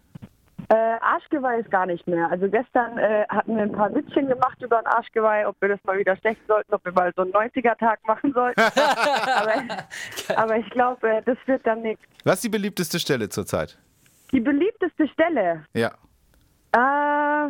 [0.70, 2.29] Äh, Arschgeweih ist gar nicht mehr.
[2.32, 5.79] Also gestern äh, hatten wir ein paar Witzchen gemacht über ein Arschgeweih, ob wir das
[5.84, 8.60] mal wieder stechen sollten, ob wir mal so einen 90er-Tag machen sollten.
[9.36, 9.53] aber,
[10.36, 12.03] aber ich glaube, äh, das wird dann nichts.
[12.24, 13.77] Was ist die beliebteste Stelle zurzeit?
[14.32, 15.91] Die beliebteste Stelle, Ja.
[16.75, 17.50] äh,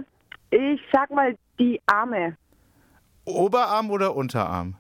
[0.56, 2.36] ich sag mal die Arme.
[3.26, 4.76] Oberarm oder Unterarm?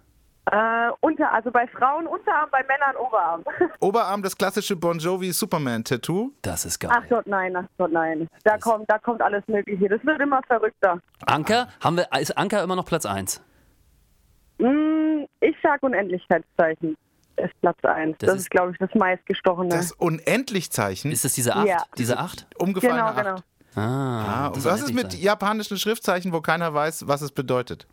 [0.51, 3.43] Äh, unter, also bei Frauen Unterarm, bei Männern Oberarm.
[3.79, 6.31] Oberarm das klassische Bon Jovi Superman Tattoo.
[6.41, 7.05] Das ist Ach geil.
[7.09, 8.27] Gott, nein, ach Gott, nein.
[8.43, 9.87] Da kommt, da kommt alles Mögliche.
[9.87, 10.99] Das wird immer verrückter.
[11.25, 13.41] Anker, haben wir, ist Anker immer noch Platz 1?
[14.59, 16.97] Hm, ich sag Unendlichkeitszeichen.
[17.37, 18.17] Ist Platz 1.
[18.19, 19.69] Das Das, ist- ist, glaube ich, das meistgestochene.
[19.69, 21.11] Das Unendlichzeichen.
[21.11, 21.67] Ist es diese 8?
[21.67, 21.77] Ja.
[21.97, 22.47] Diese 8?
[22.59, 23.17] umgefallene genau, Acht.
[23.17, 23.35] genau.
[23.75, 25.21] Ah, Ah, und das was ist mit sein.
[25.21, 27.87] japanischen Schriftzeichen, wo keiner weiß, was es bedeutet?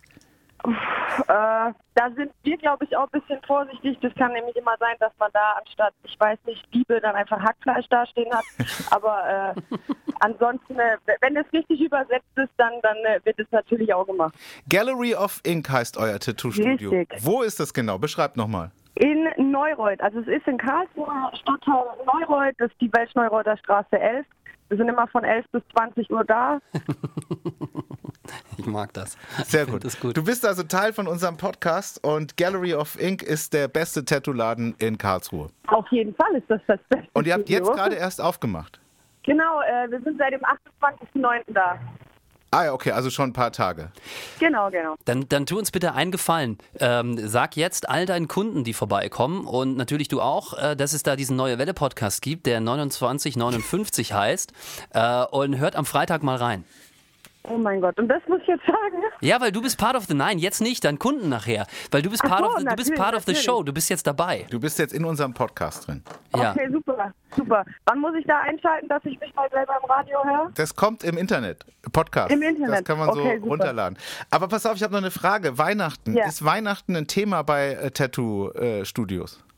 [1.28, 3.98] Äh, da sind wir, glaube ich, auch ein bisschen vorsichtig.
[4.00, 7.40] Das kann nämlich immer sein, dass man da anstatt, ich weiß nicht, Liebe dann einfach
[7.40, 8.44] Hackfleisch dastehen hat.
[8.90, 9.76] Aber äh,
[10.20, 14.34] ansonsten, äh, wenn es richtig übersetzt ist, dann, dann äh, wird es natürlich auch gemacht.
[14.68, 17.04] Gallery of Ink heißt euer Tattoo-Studio.
[17.20, 17.98] Wo ist das genau?
[17.98, 18.70] Beschreibt nochmal.
[18.94, 21.08] In Neureuth, also es ist in Karlsruhe,
[21.40, 24.26] Stadtteil Neureuth, das ist die Welschneureuter Straße 11.
[24.68, 26.60] Wir sind immer von 11 bis 20 Uhr da.
[28.58, 29.16] Ich mag das.
[29.46, 29.84] Sehr gut.
[29.84, 30.16] Das gut.
[30.16, 34.74] Du bist also Teil von unserem Podcast und Gallery of Ink ist der beste Tattoo-Laden
[34.78, 35.48] in Karlsruhe.
[35.68, 37.08] Auf jeden Fall ist das das Beste.
[37.12, 38.80] Und ihr habt jetzt gerade erst aufgemacht.
[39.24, 41.42] Genau, äh, wir sind seit dem 28.09.
[41.48, 41.78] da.
[42.52, 43.92] Ah ja, okay, also schon ein paar Tage.
[44.40, 44.96] Genau, genau.
[45.04, 46.58] Dann, dann tu uns bitte einen Gefallen.
[46.80, 51.04] Ähm, sag jetzt all deinen Kunden, die vorbeikommen und natürlich du auch, äh, dass es
[51.04, 54.52] da diesen Neue Welle Podcast gibt, der 2959 heißt
[54.94, 56.64] äh, und hört am Freitag mal rein.
[57.44, 59.02] Oh mein Gott, und das muss ich jetzt sagen?
[59.22, 62.10] Ja, weil du bist part of the nine, jetzt nicht, dein Kunden nachher, weil du
[62.10, 63.42] bist part so, of the, du bist part of the natürlich.
[63.44, 64.46] show, du bist jetzt dabei.
[64.50, 66.02] Du bist jetzt in unserem Podcast drin.
[66.36, 66.50] Ja.
[66.52, 67.64] Okay, super, super.
[67.86, 70.50] Wann muss ich da einschalten, dass ich mich mal selber im Radio höre?
[70.54, 71.64] Das kommt im Internet.
[71.92, 72.30] Podcast.
[72.30, 72.80] Im Internet.
[72.80, 73.46] Das kann man Okay, so super.
[73.46, 73.98] runterladen.
[74.30, 75.56] Aber pass auf, ich habe noch eine Frage.
[75.56, 76.14] Weihnachten.
[76.14, 76.26] Ja.
[76.26, 79.38] Ist Weihnachten ein Thema bei äh, Tattoo-Studios?
[79.40, 79.49] Ähm,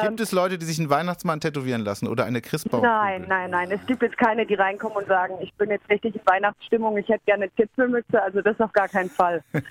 [0.00, 2.82] Gibt es Leute, die sich einen Weihnachtsmann tätowieren lassen oder eine Christbaum?
[2.82, 3.70] nein, nein, nein.
[3.70, 7.08] Es gibt jetzt keine, die reinkommen und sagen, ich bin jetzt richtig in Weihnachtsstimmung, ich
[7.08, 8.20] hätte gerne eine Zipfelmütze.
[8.20, 9.42] Also das auf gar keinen Fall.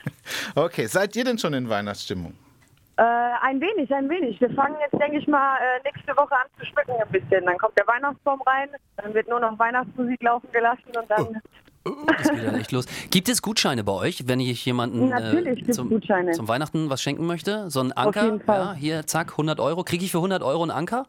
[0.56, 2.34] Okay, seid ihr denn schon in Weihnachtsstimmung?
[2.98, 3.04] Äh,
[3.42, 4.40] ein wenig, ein wenig.
[4.40, 7.46] Wir fangen jetzt, denke ich mal, äh, nächste Woche an zu schmücken ein bisschen.
[7.46, 11.34] Dann kommt der Weihnachtsbaum rein, dann wird nur noch Weihnachtsmusik laufen gelassen und dann Oh,
[11.84, 12.86] das geht ja echt los.
[13.10, 17.70] Gibt es Gutscheine bei euch, wenn ich jemanden äh, zum, zum Weihnachten was schenken möchte?
[17.70, 18.26] So ein Anker?
[18.26, 18.60] jeden Fall.
[18.60, 19.84] Ja, hier, zack, 100 Euro.
[19.84, 21.08] Kriege ich für 100 Euro einen Anker?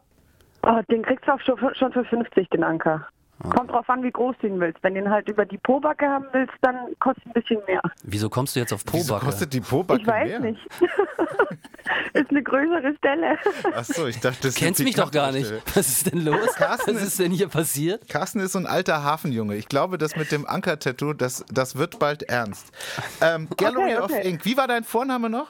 [0.65, 3.05] Oh, den kriegst du auch schon, für- schon für 50, den Anker.
[3.41, 4.81] Kommt drauf an, wie groß du ihn willst.
[4.83, 7.81] Wenn du ihn halt über die Pobacke haben willst, dann kostet ein bisschen mehr.
[8.03, 9.25] Wieso kommst du jetzt auf Wieso Pobacke?
[9.25, 10.39] kostet die Pobacke Ich weiß mehr?
[10.39, 10.59] nicht.
[12.13, 13.37] ist eine größere Stelle.
[13.75, 15.51] Achso, ich dachte, das Du kennst mich doch gar nicht.
[15.75, 16.53] Was ist denn los?
[16.55, 18.07] Carsten Was ist- ist denn hier passiert?
[18.07, 19.55] Carsten ist so ein alter Hafenjunge.
[19.55, 22.71] Ich glaube, das mit dem Anker-Tattoo, das, das wird bald ernst.
[23.19, 24.29] Ähm, Gallery Okay, of okay.
[24.29, 24.45] Ink.
[24.45, 25.47] Wie war dein Vorname noch?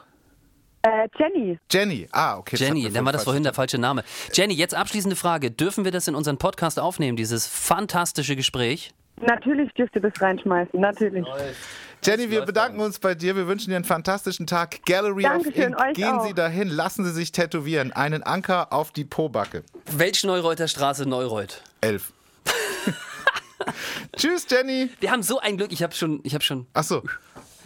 [0.85, 1.57] Äh, Jenny.
[1.71, 2.07] Jenny.
[2.11, 2.57] Ah, okay.
[2.57, 4.03] Jenny, dann war das vorhin der falsche Name.
[4.33, 5.49] Jenny, jetzt abschließende Frage.
[5.49, 8.93] Dürfen wir das in unseren Podcast aufnehmen, dieses fantastische Gespräch?
[9.21, 11.25] Natürlich dürft ihr das reinschmeißen, natürlich.
[12.03, 13.37] Jenny, wir bedanken uns bei dir.
[13.37, 14.85] Wir wünschen dir einen fantastischen Tag.
[14.85, 15.95] Gallery Dankeschön, of Ink.
[15.95, 16.25] Gehen auch.
[16.27, 17.93] Sie dahin, lassen Sie sich tätowieren.
[17.93, 19.63] Einen Anker auf die Po-Backe.
[19.89, 21.61] Welch-Neureuter Straße, Neureuth.
[21.79, 22.11] Elf.
[24.17, 24.89] Tschüss, Jenny.
[24.99, 26.67] Wir haben so ein Glück, ich habe schon, ich habe schon.
[26.73, 27.03] Achso.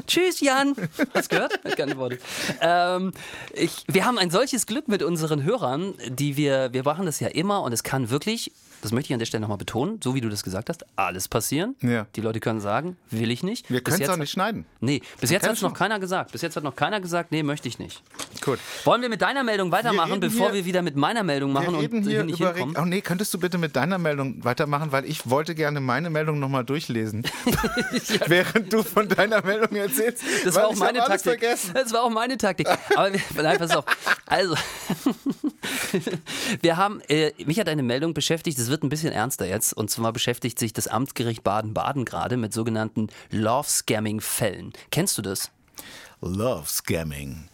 [0.08, 0.76] Tschüss, Jan.
[1.13, 1.54] Hast gehört?
[1.63, 2.22] Hat geantwortet.
[2.62, 3.12] Ähm,
[3.54, 7.28] ich, wir haben ein solches Glück mit unseren Hörern, die wir, wir machen das ja
[7.28, 10.22] immer und es kann wirklich, das möchte ich an der Stelle nochmal betonen, so wie
[10.22, 11.76] du das gesagt hast, alles passieren.
[11.82, 12.08] Ja.
[12.16, 13.70] Die Leute können sagen, will ich nicht.
[13.70, 14.66] Wir können es auch nicht schneiden.
[14.80, 16.32] Nee, bis jetzt hat es noch keiner gesagt.
[16.32, 18.02] Bis jetzt hat noch keiner gesagt, nee, möchte ich nicht.
[18.42, 18.60] Gut.
[18.86, 21.74] Wollen wir mit deiner Meldung weitermachen, reden bevor hier- wir wieder mit meiner Meldung machen
[21.74, 22.54] Wir reden und hier nicht über.
[22.54, 22.76] hinkommen?
[22.80, 26.40] Oh nee, könntest du bitte mit deiner Meldung weitermachen, weil ich wollte gerne meine Meldung
[26.40, 27.24] nochmal durchlesen.
[28.28, 30.24] Während du von deiner Meldung erzählst.
[30.46, 31.42] Das war auch meine Taktik.
[31.74, 32.68] Das war auch meine Taktik.
[32.96, 33.86] Aber wir, nein, pass auf.
[34.26, 34.56] Also,
[36.62, 39.73] wir haben, äh, mich hat eine Meldung beschäftigt, es wird ein bisschen ernster jetzt.
[39.73, 44.73] Und zwar beschäftigt sich das Amtsgericht Baden-Baden gerade mit sogenannten Love-Scamming-Fällen.
[44.91, 45.51] Kennst du das?
[46.19, 47.47] Love Scamming.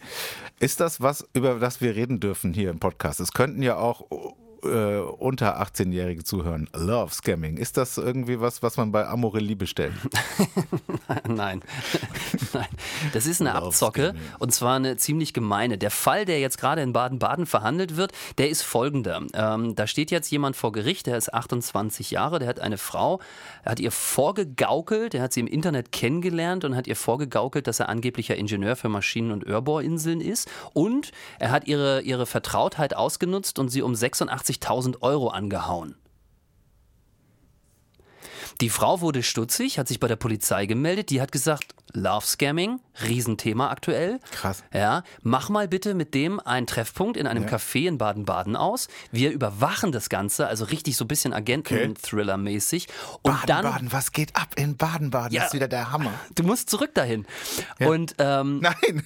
[0.58, 3.20] Ist das was, über das wir reden dürfen hier im Podcast?
[3.20, 4.06] Es könnten ja auch
[4.64, 6.68] äh, unter 18-Jährige zuhören.
[6.74, 7.56] Love Scamming.
[7.56, 9.94] Ist das irgendwie was, was man bei Amorelie bestellt?
[11.28, 11.62] Nein.
[12.52, 12.66] Nein.
[13.12, 14.22] Das ist eine Love Abzocke Scamming.
[14.38, 15.78] und zwar eine ziemlich gemeine.
[15.78, 19.22] Der Fall, der jetzt gerade in Baden-Baden verhandelt wird, der ist folgender.
[19.34, 23.20] Ähm, da steht jetzt jemand vor Gericht, der ist 28 Jahre, der hat eine Frau,
[23.62, 27.80] er hat ihr vorgegaukelt, er hat sie im Internet kennengelernt und hat ihr vorgegaukelt, dass
[27.80, 33.58] er angeblicher Ingenieur für Maschinen- und Örbohrinseln ist und er hat ihre, ihre Vertrautheit ausgenutzt
[33.58, 33.94] und sie um
[34.60, 35.96] 86.000 Euro angehauen.
[38.60, 41.10] Die Frau wurde stutzig, hat sich bei der Polizei gemeldet.
[41.10, 44.20] Die hat gesagt, Love Scamming, Riesenthema aktuell.
[44.30, 44.62] Krass.
[44.72, 48.88] Ja, mach mal bitte mit dem einen Treffpunkt in einem Café in Baden-Baden aus.
[49.10, 52.88] Wir überwachen das Ganze, also richtig so ein bisschen Agenten-Thriller-mäßig.
[53.22, 55.32] Und dann Baden-Baden, was geht ab in Baden-Baden?
[55.32, 55.42] Ja.
[55.42, 56.12] Das ist wieder der Hammer.
[56.34, 57.26] Du musst zurück dahin.
[57.80, 59.04] Und, ähm, Nein.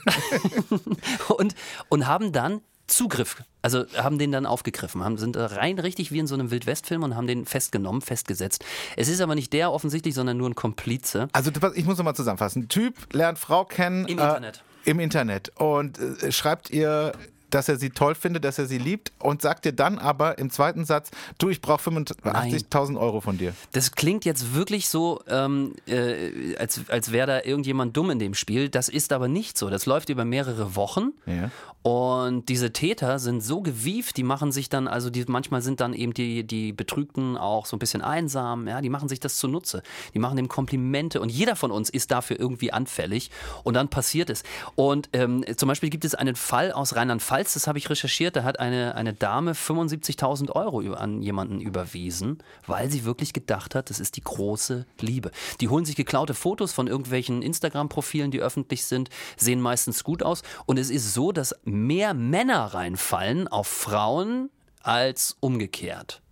[1.29, 1.55] und,
[1.89, 6.27] und haben dann Zugriff, also haben den dann aufgegriffen, haben, sind rein richtig wie in
[6.27, 8.65] so einem Wildwest-Film und haben den festgenommen, festgesetzt.
[8.97, 11.29] Es ist aber nicht der offensichtlich, sondern nur ein Komplize.
[11.33, 12.69] Also ich muss nochmal zusammenfassen.
[12.69, 14.07] Typ lernt Frau kennen.
[14.07, 14.63] Im äh, Internet.
[14.85, 15.53] Im Internet.
[15.57, 17.13] Und äh, schreibt ihr,
[17.51, 20.51] dass er sie toll findet, dass er sie liebt und sagt dir dann aber im
[20.51, 23.55] zweiten Satz, du, ich brauche 85.000 Euro von dir.
[23.73, 28.35] Das klingt jetzt wirklich so, ähm, äh, als, als wäre da irgendjemand dumm in dem
[28.35, 28.69] Spiel.
[28.69, 29.71] Das ist aber nicht so.
[29.71, 31.13] Das läuft über mehrere Wochen.
[31.27, 31.51] Ja.
[31.83, 35.95] Und diese Täter sind so gewieft, die machen sich dann, also die, manchmal sind dann
[35.95, 39.83] eben die, die Betrügten auch so ein bisschen einsam, ja, die machen sich das zunutze.
[40.13, 43.31] Die machen dem Komplimente und jeder von uns ist dafür irgendwie anfällig
[43.63, 44.43] und dann passiert es.
[44.75, 48.45] Und ähm, zum Beispiel gibt es einen Fall aus Rheinland-Pfalz, das habe ich recherchiert, da
[48.45, 54.01] hat eine, eine Dame 75.000 Euro an jemanden überwiesen, weil sie wirklich gedacht hat, das
[54.01, 55.31] ist die große Liebe.
[55.61, 60.43] Die holen sich geklaute Fotos von irgendwelchen Instagram-Profilen, die öffentlich sind, sehen meistens gut aus
[60.67, 64.51] und es ist so, dass mehr Männer reinfallen auf Frauen
[64.83, 66.23] als umgekehrt.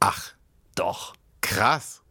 [0.00, 0.32] Ach,
[0.74, 1.14] Doch.
[1.40, 2.02] krass.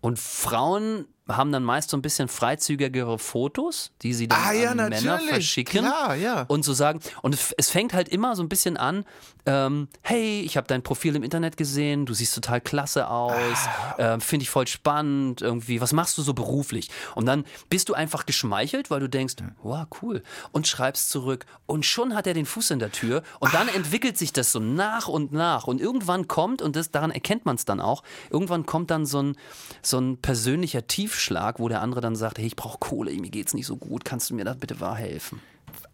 [0.00, 4.70] Und Frauen haben dann meist so ein bisschen freizügigere Fotos, die sie dann Ah, ja,
[4.72, 5.80] an Männer verschicken.
[5.84, 6.44] Klar, ja.
[6.48, 9.04] Und so sagen, und es, es fängt halt immer so ein bisschen an,
[9.46, 13.94] ähm, hey, ich habe dein Profil im Internet gesehen, du siehst total klasse aus, Ah.
[14.14, 16.90] ähm, finde ich voll spannend, irgendwie, was machst du so beruflich?
[17.14, 21.84] Und dann bist du einfach geschmeichelt, weil du denkst, wow, cool, und schreibst zurück und
[21.86, 25.08] schon hat er den Fuß in der Tür und dann entwickelt sich das so nach
[25.08, 28.90] und nach und irgendwann kommt, und das, daran erkennt man es dann auch, irgendwann kommt
[28.90, 29.36] dann so ein,
[29.82, 33.54] so ein persönlicher Tiefschlag, wo der andere dann sagt, hey, ich brauche Kohle, mir geht's
[33.54, 35.40] nicht so gut, kannst du mir da bitte wahr helfen?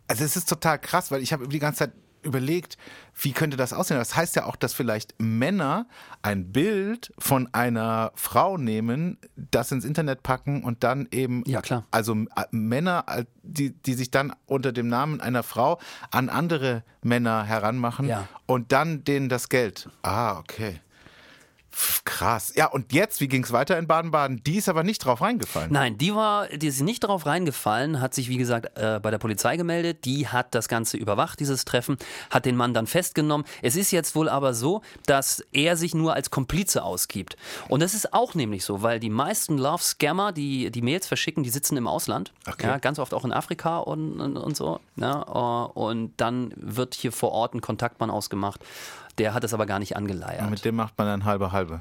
[0.07, 2.76] Also es ist total krass, weil ich habe die ganze Zeit überlegt,
[3.14, 3.96] wie könnte das aussehen?
[3.96, 5.87] Das heißt ja auch, dass vielleicht Männer
[6.22, 11.85] ein Bild von einer Frau nehmen, das ins Internet packen und dann eben, Ja, klar.
[11.90, 15.78] also äh, Männer, äh, die, die sich dann unter dem Namen einer Frau
[16.11, 18.26] an andere Männer heranmachen Ja.
[18.46, 19.88] und dann denen das Geld.
[20.02, 20.81] Ah, okay.
[22.04, 22.52] Krass.
[22.57, 24.42] Ja, und jetzt, wie ging es weiter in Baden-Baden?
[24.44, 25.72] Die ist aber nicht drauf reingefallen.
[25.72, 29.18] Nein, die war, die ist nicht darauf reingefallen, hat sich wie gesagt äh, bei der
[29.18, 31.96] Polizei gemeldet, die hat das Ganze überwacht, dieses Treffen,
[32.31, 33.46] hat den Mann dann festgenommen.
[33.62, 37.37] Es ist jetzt wohl aber so, dass er sich nur als Komplize ausgibt.
[37.68, 41.50] Und das ist auch nämlich so, weil die meisten Love-Scammer, die die Mails verschicken, die
[41.50, 42.66] sitzen im Ausland, Okay.
[42.66, 44.81] ja, ganz oft auch in Afrika und, und, und so.
[44.96, 48.61] Ja, äh, und dann wird hier vor Ort ein Kontaktmann ausgemacht.
[49.18, 50.48] Der hat es aber gar nicht angeleiert.
[50.48, 51.81] Mit dem macht man dann halbe halbe.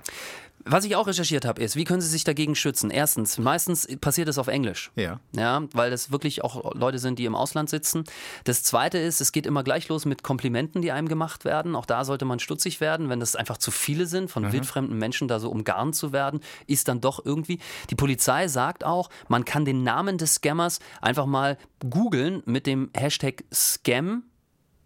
[0.69, 2.89] Was ich auch recherchiert habe, ist, wie können Sie sich dagegen schützen?
[2.89, 4.91] Erstens, meistens passiert es auf Englisch.
[4.95, 5.19] Ja.
[5.33, 8.03] Ja, weil das wirklich auch Leute sind, die im Ausland sitzen.
[8.43, 11.75] Das zweite ist, es geht immer gleich los mit Komplimenten, die einem gemacht werden.
[11.75, 14.51] Auch da sollte man stutzig werden, wenn das einfach zu viele sind, von mhm.
[14.51, 17.59] wildfremden Menschen da so umgarnt zu werden, ist dann doch irgendwie.
[17.89, 21.57] Die Polizei sagt auch, man kann den Namen des Scammers einfach mal
[21.89, 24.23] googeln mit dem Hashtag Scam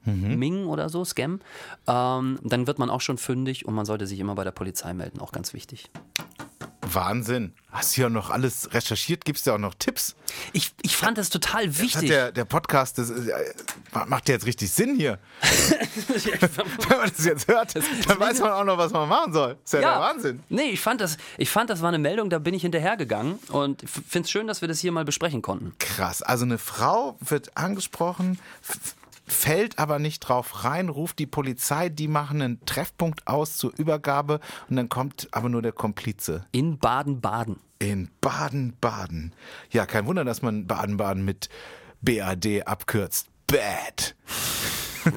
[0.05, 0.35] mhm.
[0.37, 1.39] Ming oder so, Scam,
[1.87, 4.93] ähm, dann wird man auch schon fündig und man sollte sich immer bei der Polizei
[4.93, 5.89] melden, auch ganz wichtig.
[6.93, 7.53] Wahnsinn.
[7.71, 9.23] Hast du ja noch alles recherchiert?
[9.23, 10.15] Gibst du auch noch Tipps?
[10.51, 12.09] Ich, ich fand das total wichtig.
[12.09, 13.31] Der, der Podcast das, äh,
[14.07, 15.19] macht ja jetzt richtig Sinn hier.
[16.89, 19.55] Wenn man das jetzt hört, dann weiß man auch noch, was man machen soll.
[19.63, 20.43] Das ist ja, ja der Wahnsinn.
[20.49, 23.83] Nee, ich fand, das, ich fand, das war eine Meldung, da bin ich hinterhergegangen und
[23.87, 25.73] finde es schön, dass wir das hier mal besprechen konnten.
[25.79, 26.21] Krass.
[26.21, 28.39] Also eine Frau wird angesprochen,
[29.31, 34.39] fällt aber nicht drauf rein, ruft die Polizei, die machen einen Treffpunkt aus zur Übergabe
[34.69, 36.45] und dann kommt aber nur der Komplize.
[36.51, 37.59] In Baden-Baden.
[37.79, 39.33] In Baden-Baden.
[39.71, 41.49] Ja, kein Wunder, dass man Baden-Baden mit
[42.01, 43.27] BAD abkürzt.
[43.47, 44.15] Bad.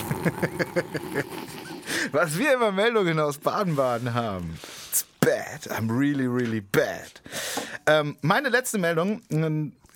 [2.13, 4.59] Was wir immer Meldungen aus Baden-Baden haben.
[4.91, 5.71] It's bad.
[5.71, 7.23] I'm really, really bad.
[7.87, 9.23] Ähm, meine letzte Meldung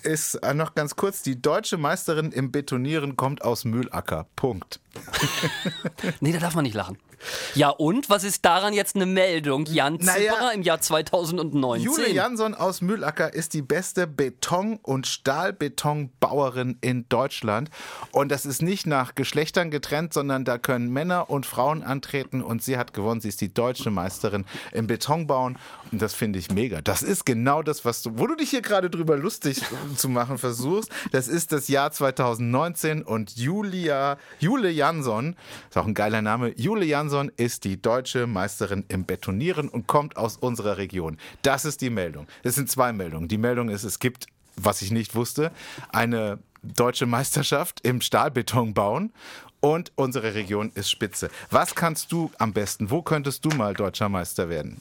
[0.03, 4.27] ist äh, noch ganz kurz, die deutsche Meisterin im Betonieren kommt aus Mühlacker.
[4.37, 4.81] Punkt.
[6.21, 6.99] nee, da darf man nicht lachen.
[7.54, 9.66] Ja, und was ist daran jetzt eine Meldung?
[9.66, 11.85] Jan Zipperer naja, im Jahr 2019.
[11.85, 17.70] Jule Jansson aus Mühlacker ist die beste Beton- und Stahlbetonbauerin in Deutschland.
[18.12, 22.42] Und das ist nicht nach Geschlechtern getrennt, sondern da können Männer und Frauen antreten.
[22.42, 23.20] Und sie hat gewonnen.
[23.20, 25.59] Sie ist die deutsche Meisterin im Betonbauen.
[25.90, 26.81] Und das finde ich mega.
[26.81, 29.62] Das ist genau das, was du, wo du dich hier gerade drüber lustig
[29.96, 30.90] zu machen versuchst.
[31.12, 35.37] Das ist das Jahr 2019 und Julia, Jule Jansson,
[35.68, 39.87] ist auch ein geiler Name, Jule Jansson Jansson ist die deutsche Meisterin im Betonieren und
[39.87, 41.16] kommt aus unserer Region.
[41.40, 42.27] Das ist die Meldung.
[42.42, 43.29] Es sind zwei Meldungen.
[43.29, 45.51] Die Meldung ist, es gibt, was ich nicht wusste,
[45.90, 49.14] eine deutsche Meisterschaft im Stahlbeton bauen
[49.61, 51.31] und unsere Region ist spitze.
[51.51, 52.90] Was kannst du am besten?
[52.90, 54.79] Wo könntest du mal deutscher Meister werden?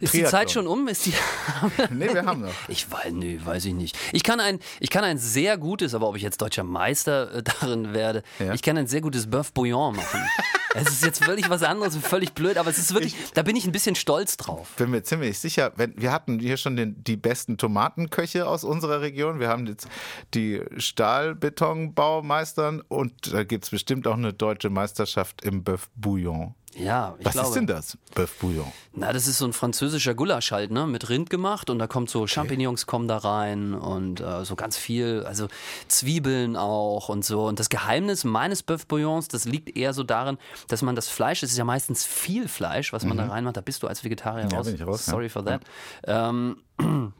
[0.00, 0.24] Ist Triathlon.
[0.24, 0.86] die Zeit schon um?
[0.86, 1.14] Ist die
[1.90, 2.54] nee, wir haben noch.
[2.68, 3.98] Ich weiß, nee, weiß ich nicht.
[4.12, 7.42] Ich kann ein, ich kann ein sehr gutes, aber ob ich jetzt deutscher Meister äh,
[7.42, 8.54] darin werde, ja?
[8.54, 10.20] ich kann ein sehr gutes Bœuf Bouillon machen.
[10.74, 13.42] es ist jetzt völlig was anderes und völlig blöd, aber es ist wirklich, ich, da
[13.42, 14.68] bin ich ein bisschen stolz drauf.
[14.76, 19.00] Bin mir ziemlich sicher, wenn, wir hatten hier schon den, die besten Tomatenköche aus unserer
[19.00, 19.40] Region.
[19.40, 19.88] Wir haben jetzt
[20.34, 26.54] die Stahlbetonbaumeistern und da gibt es bestimmt auch eine deutsche Meisterschaft im Bœuf Bouillon.
[26.76, 27.48] Ja, ich Was glaube.
[27.48, 28.70] ist denn das, Bœuf Bouillon?
[28.92, 30.86] Na, das ist so ein französischer Gulasch halt, ne?
[30.86, 34.76] Mit Rind gemacht und da kommt so Champignons kommen da rein und äh, so ganz
[34.76, 35.48] viel, also
[35.88, 37.46] Zwiebeln auch und so.
[37.46, 41.42] Und das Geheimnis meines Bœuf Bouillons, das liegt eher so darin, dass man das Fleisch,
[41.42, 43.22] es ist ja meistens viel Fleisch, was man mhm.
[43.22, 44.66] da reinmacht, da bist du als Vegetarier ja, raus.
[44.66, 45.06] Bin ich raus.
[45.06, 45.30] Sorry ja.
[45.30, 45.62] for that.
[46.04, 46.58] Ähm,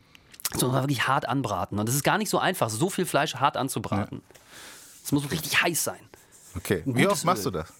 [0.54, 1.78] so wirklich hart anbraten.
[1.78, 4.22] Und das ist gar nicht so einfach, so viel Fleisch hart anzubraten.
[5.04, 5.14] Es ja.
[5.16, 6.07] muss richtig heiß sein.
[6.58, 6.82] Okay.
[6.86, 7.72] Wie oft machst du das?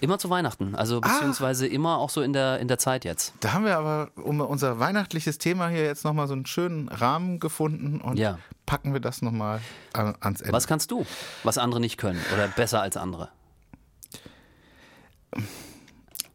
[0.00, 1.08] Immer zu Weihnachten, also ah.
[1.08, 3.32] beziehungsweise ah, immer auch so in der, in der Zeit jetzt.
[3.40, 7.40] Da haben wir aber um unser weihnachtliches Thema hier jetzt nochmal so einen schönen Rahmen
[7.40, 8.38] gefunden und ja.
[8.66, 9.60] packen wir das nochmal
[9.94, 10.52] ans Ende.
[10.52, 11.06] Was kannst du,
[11.44, 13.30] was andere nicht können oder besser als andere?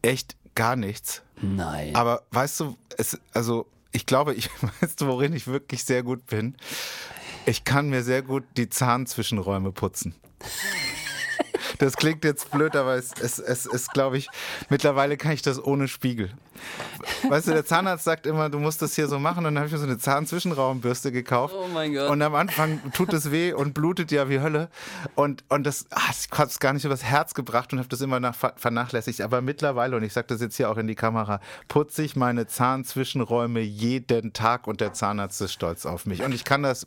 [0.01, 1.21] Echt gar nichts.
[1.39, 1.95] Nein.
[1.95, 4.49] Aber weißt du, es, also ich glaube, ich
[4.81, 6.55] weißt du, worin ich wirklich sehr gut bin.
[7.45, 10.15] Ich kann mir sehr gut die Zahnzwischenräume putzen.
[11.81, 14.29] Das klingt jetzt blöd, aber es, es, es ist, glaube ich,
[14.69, 16.29] mittlerweile kann ich das ohne Spiegel.
[17.27, 19.39] Weißt du, der Zahnarzt sagt immer, du musst das hier so machen.
[19.39, 21.55] Und dann habe ich mir so eine Zahnzwischenraumbürste gekauft.
[21.57, 22.11] Oh mein Gott.
[22.11, 24.69] Und am Anfang tut es weh und blutet ja wie Hölle.
[25.15, 28.19] Und, und das ach, hat es gar nicht übers Herz gebracht und habe das immer
[28.19, 29.21] nach, vernachlässigt.
[29.21, 32.45] Aber mittlerweile, und ich sage das jetzt hier auch in die Kamera, putze ich meine
[32.45, 36.21] Zahnzwischenräume jeden Tag und der Zahnarzt ist stolz auf mich.
[36.21, 36.85] Und ich kann das.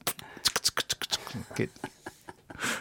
[1.57, 1.71] Geht.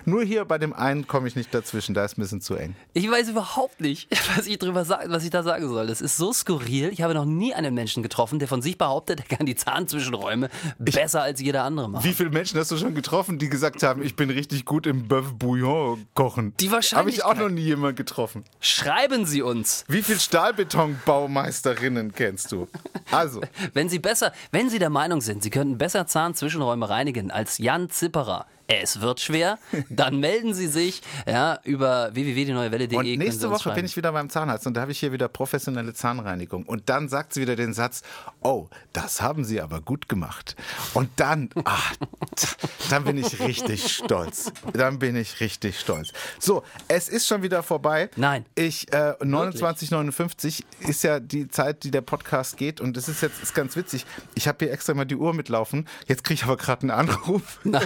[0.06, 2.76] Nur hier bei dem einen komme ich nicht dazwischen, da ist ein bisschen zu eng.
[2.94, 5.88] Ich weiß überhaupt nicht, was ich, drüber sag, was ich da sagen soll.
[5.88, 6.90] Das ist so skurril.
[6.90, 10.50] Ich habe noch nie einen Menschen getroffen, der von sich behauptet, er kann die Zahnzwischenräume
[10.84, 12.04] ich, besser als jeder andere machen.
[12.04, 15.08] Wie viele Menschen hast du schon getroffen, die gesagt haben, ich bin richtig gut im
[15.08, 16.54] Bœuf Bouillon kochen?
[16.60, 17.24] Die Wahrscheinlichkeit.
[17.24, 18.44] Habe ich auch noch nie jemand getroffen.
[18.60, 19.86] Schreiben Sie uns.
[19.88, 22.68] Wie viele Stahlbetonbaumeisterinnen kennst du?
[23.12, 23.42] Also.
[23.74, 27.90] wenn Sie besser, wenn Sie der Meinung sind, Sie könnten besser Zahnzwischenräume reinigen als Jan
[27.90, 28.46] Zipperer,
[28.82, 29.60] es wird schwer,
[29.90, 32.98] dann melden Sie sich ja, über www.dieneuewelle.de.
[32.98, 35.94] Und nächste Woche bin ich wieder beim Zahnarzt und da habe ich hier wieder professionelle
[35.94, 36.64] Zahnreinigung.
[36.64, 38.02] Und dann sagt sie wieder den Satz,
[38.42, 40.56] oh, das haben Sie aber gut gemacht.
[40.94, 41.94] Und dann, ach,
[42.90, 44.52] Dann bin ich richtig stolz.
[44.74, 46.12] Dann bin ich richtig stolz.
[46.40, 48.10] So, es ist schon wieder vorbei.
[48.16, 48.46] Nein.
[48.56, 52.82] Ich, äh, 29,59 ist ja die Zeit, die der Podcast geht.
[52.82, 54.06] Und es ist jetzt ist ganz witzig.
[54.36, 55.88] Ich habe hier extra mal die Uhr mitlaufen.
[56.08, 57.60] Jetzt kriege ich aber gerade einen Anruf.
[57.64, 57.82] Na,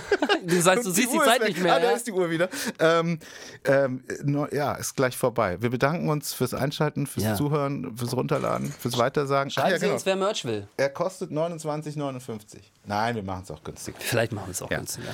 [0.77, 1.75] heißt, du siehst die, die Zeit nicht mehr.
[1.75, 2.49] Ah, da ist die Uhr wieder.
[2.79, 3.19] Ähm,
[3.65, 5.61] ähm, no, ja, ist gleich vorbei.
[5.61, 7.35] Wir bedanken uns fürs Einschalten, fürs ja.
[7.35, 9.51] Zuhören, fürs Runterladen, fürs Weitersagen.
[9.51, 9.89] Schreiben ja, genau.
[9.89, 10.67] Sie uns, wer Merch will.
[10.77, 12.59] Er kostet 29,59.
[12.85, 13.95] Nein, wir machen es auch günstig.
[13.99, 14.77] Vielleicht machen wir es auch ja.
[14.77, 15.07] günstiger.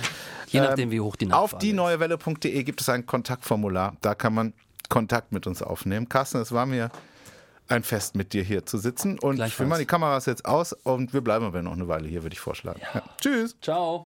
[0.48, 3.96] Je nachdem, wie hoch die Nachfrage Auf die neue Welle.de gibt es ein Kontaktformular.
[4.02, 4.54] Da kann man
[4.90, 6.08] Kontakt mit uns aufnehmen.
[6.10, 6.92] Carsten, es war mir
[7.68, 9.20] ein Fest mit dir hier zu sitzen.
[9.20, 12.24] Und wir machen die Kameras jetzt aus und wir bleiben aber noch eine Weile hier,
[12.24, 12.82] würde ich vorschlagen.
[12.82, 13.02] Ja.
[13.02, 13.04] Ja.
[13.20, 13.56] Tschüss.
[13.62, 14.02] Ciao.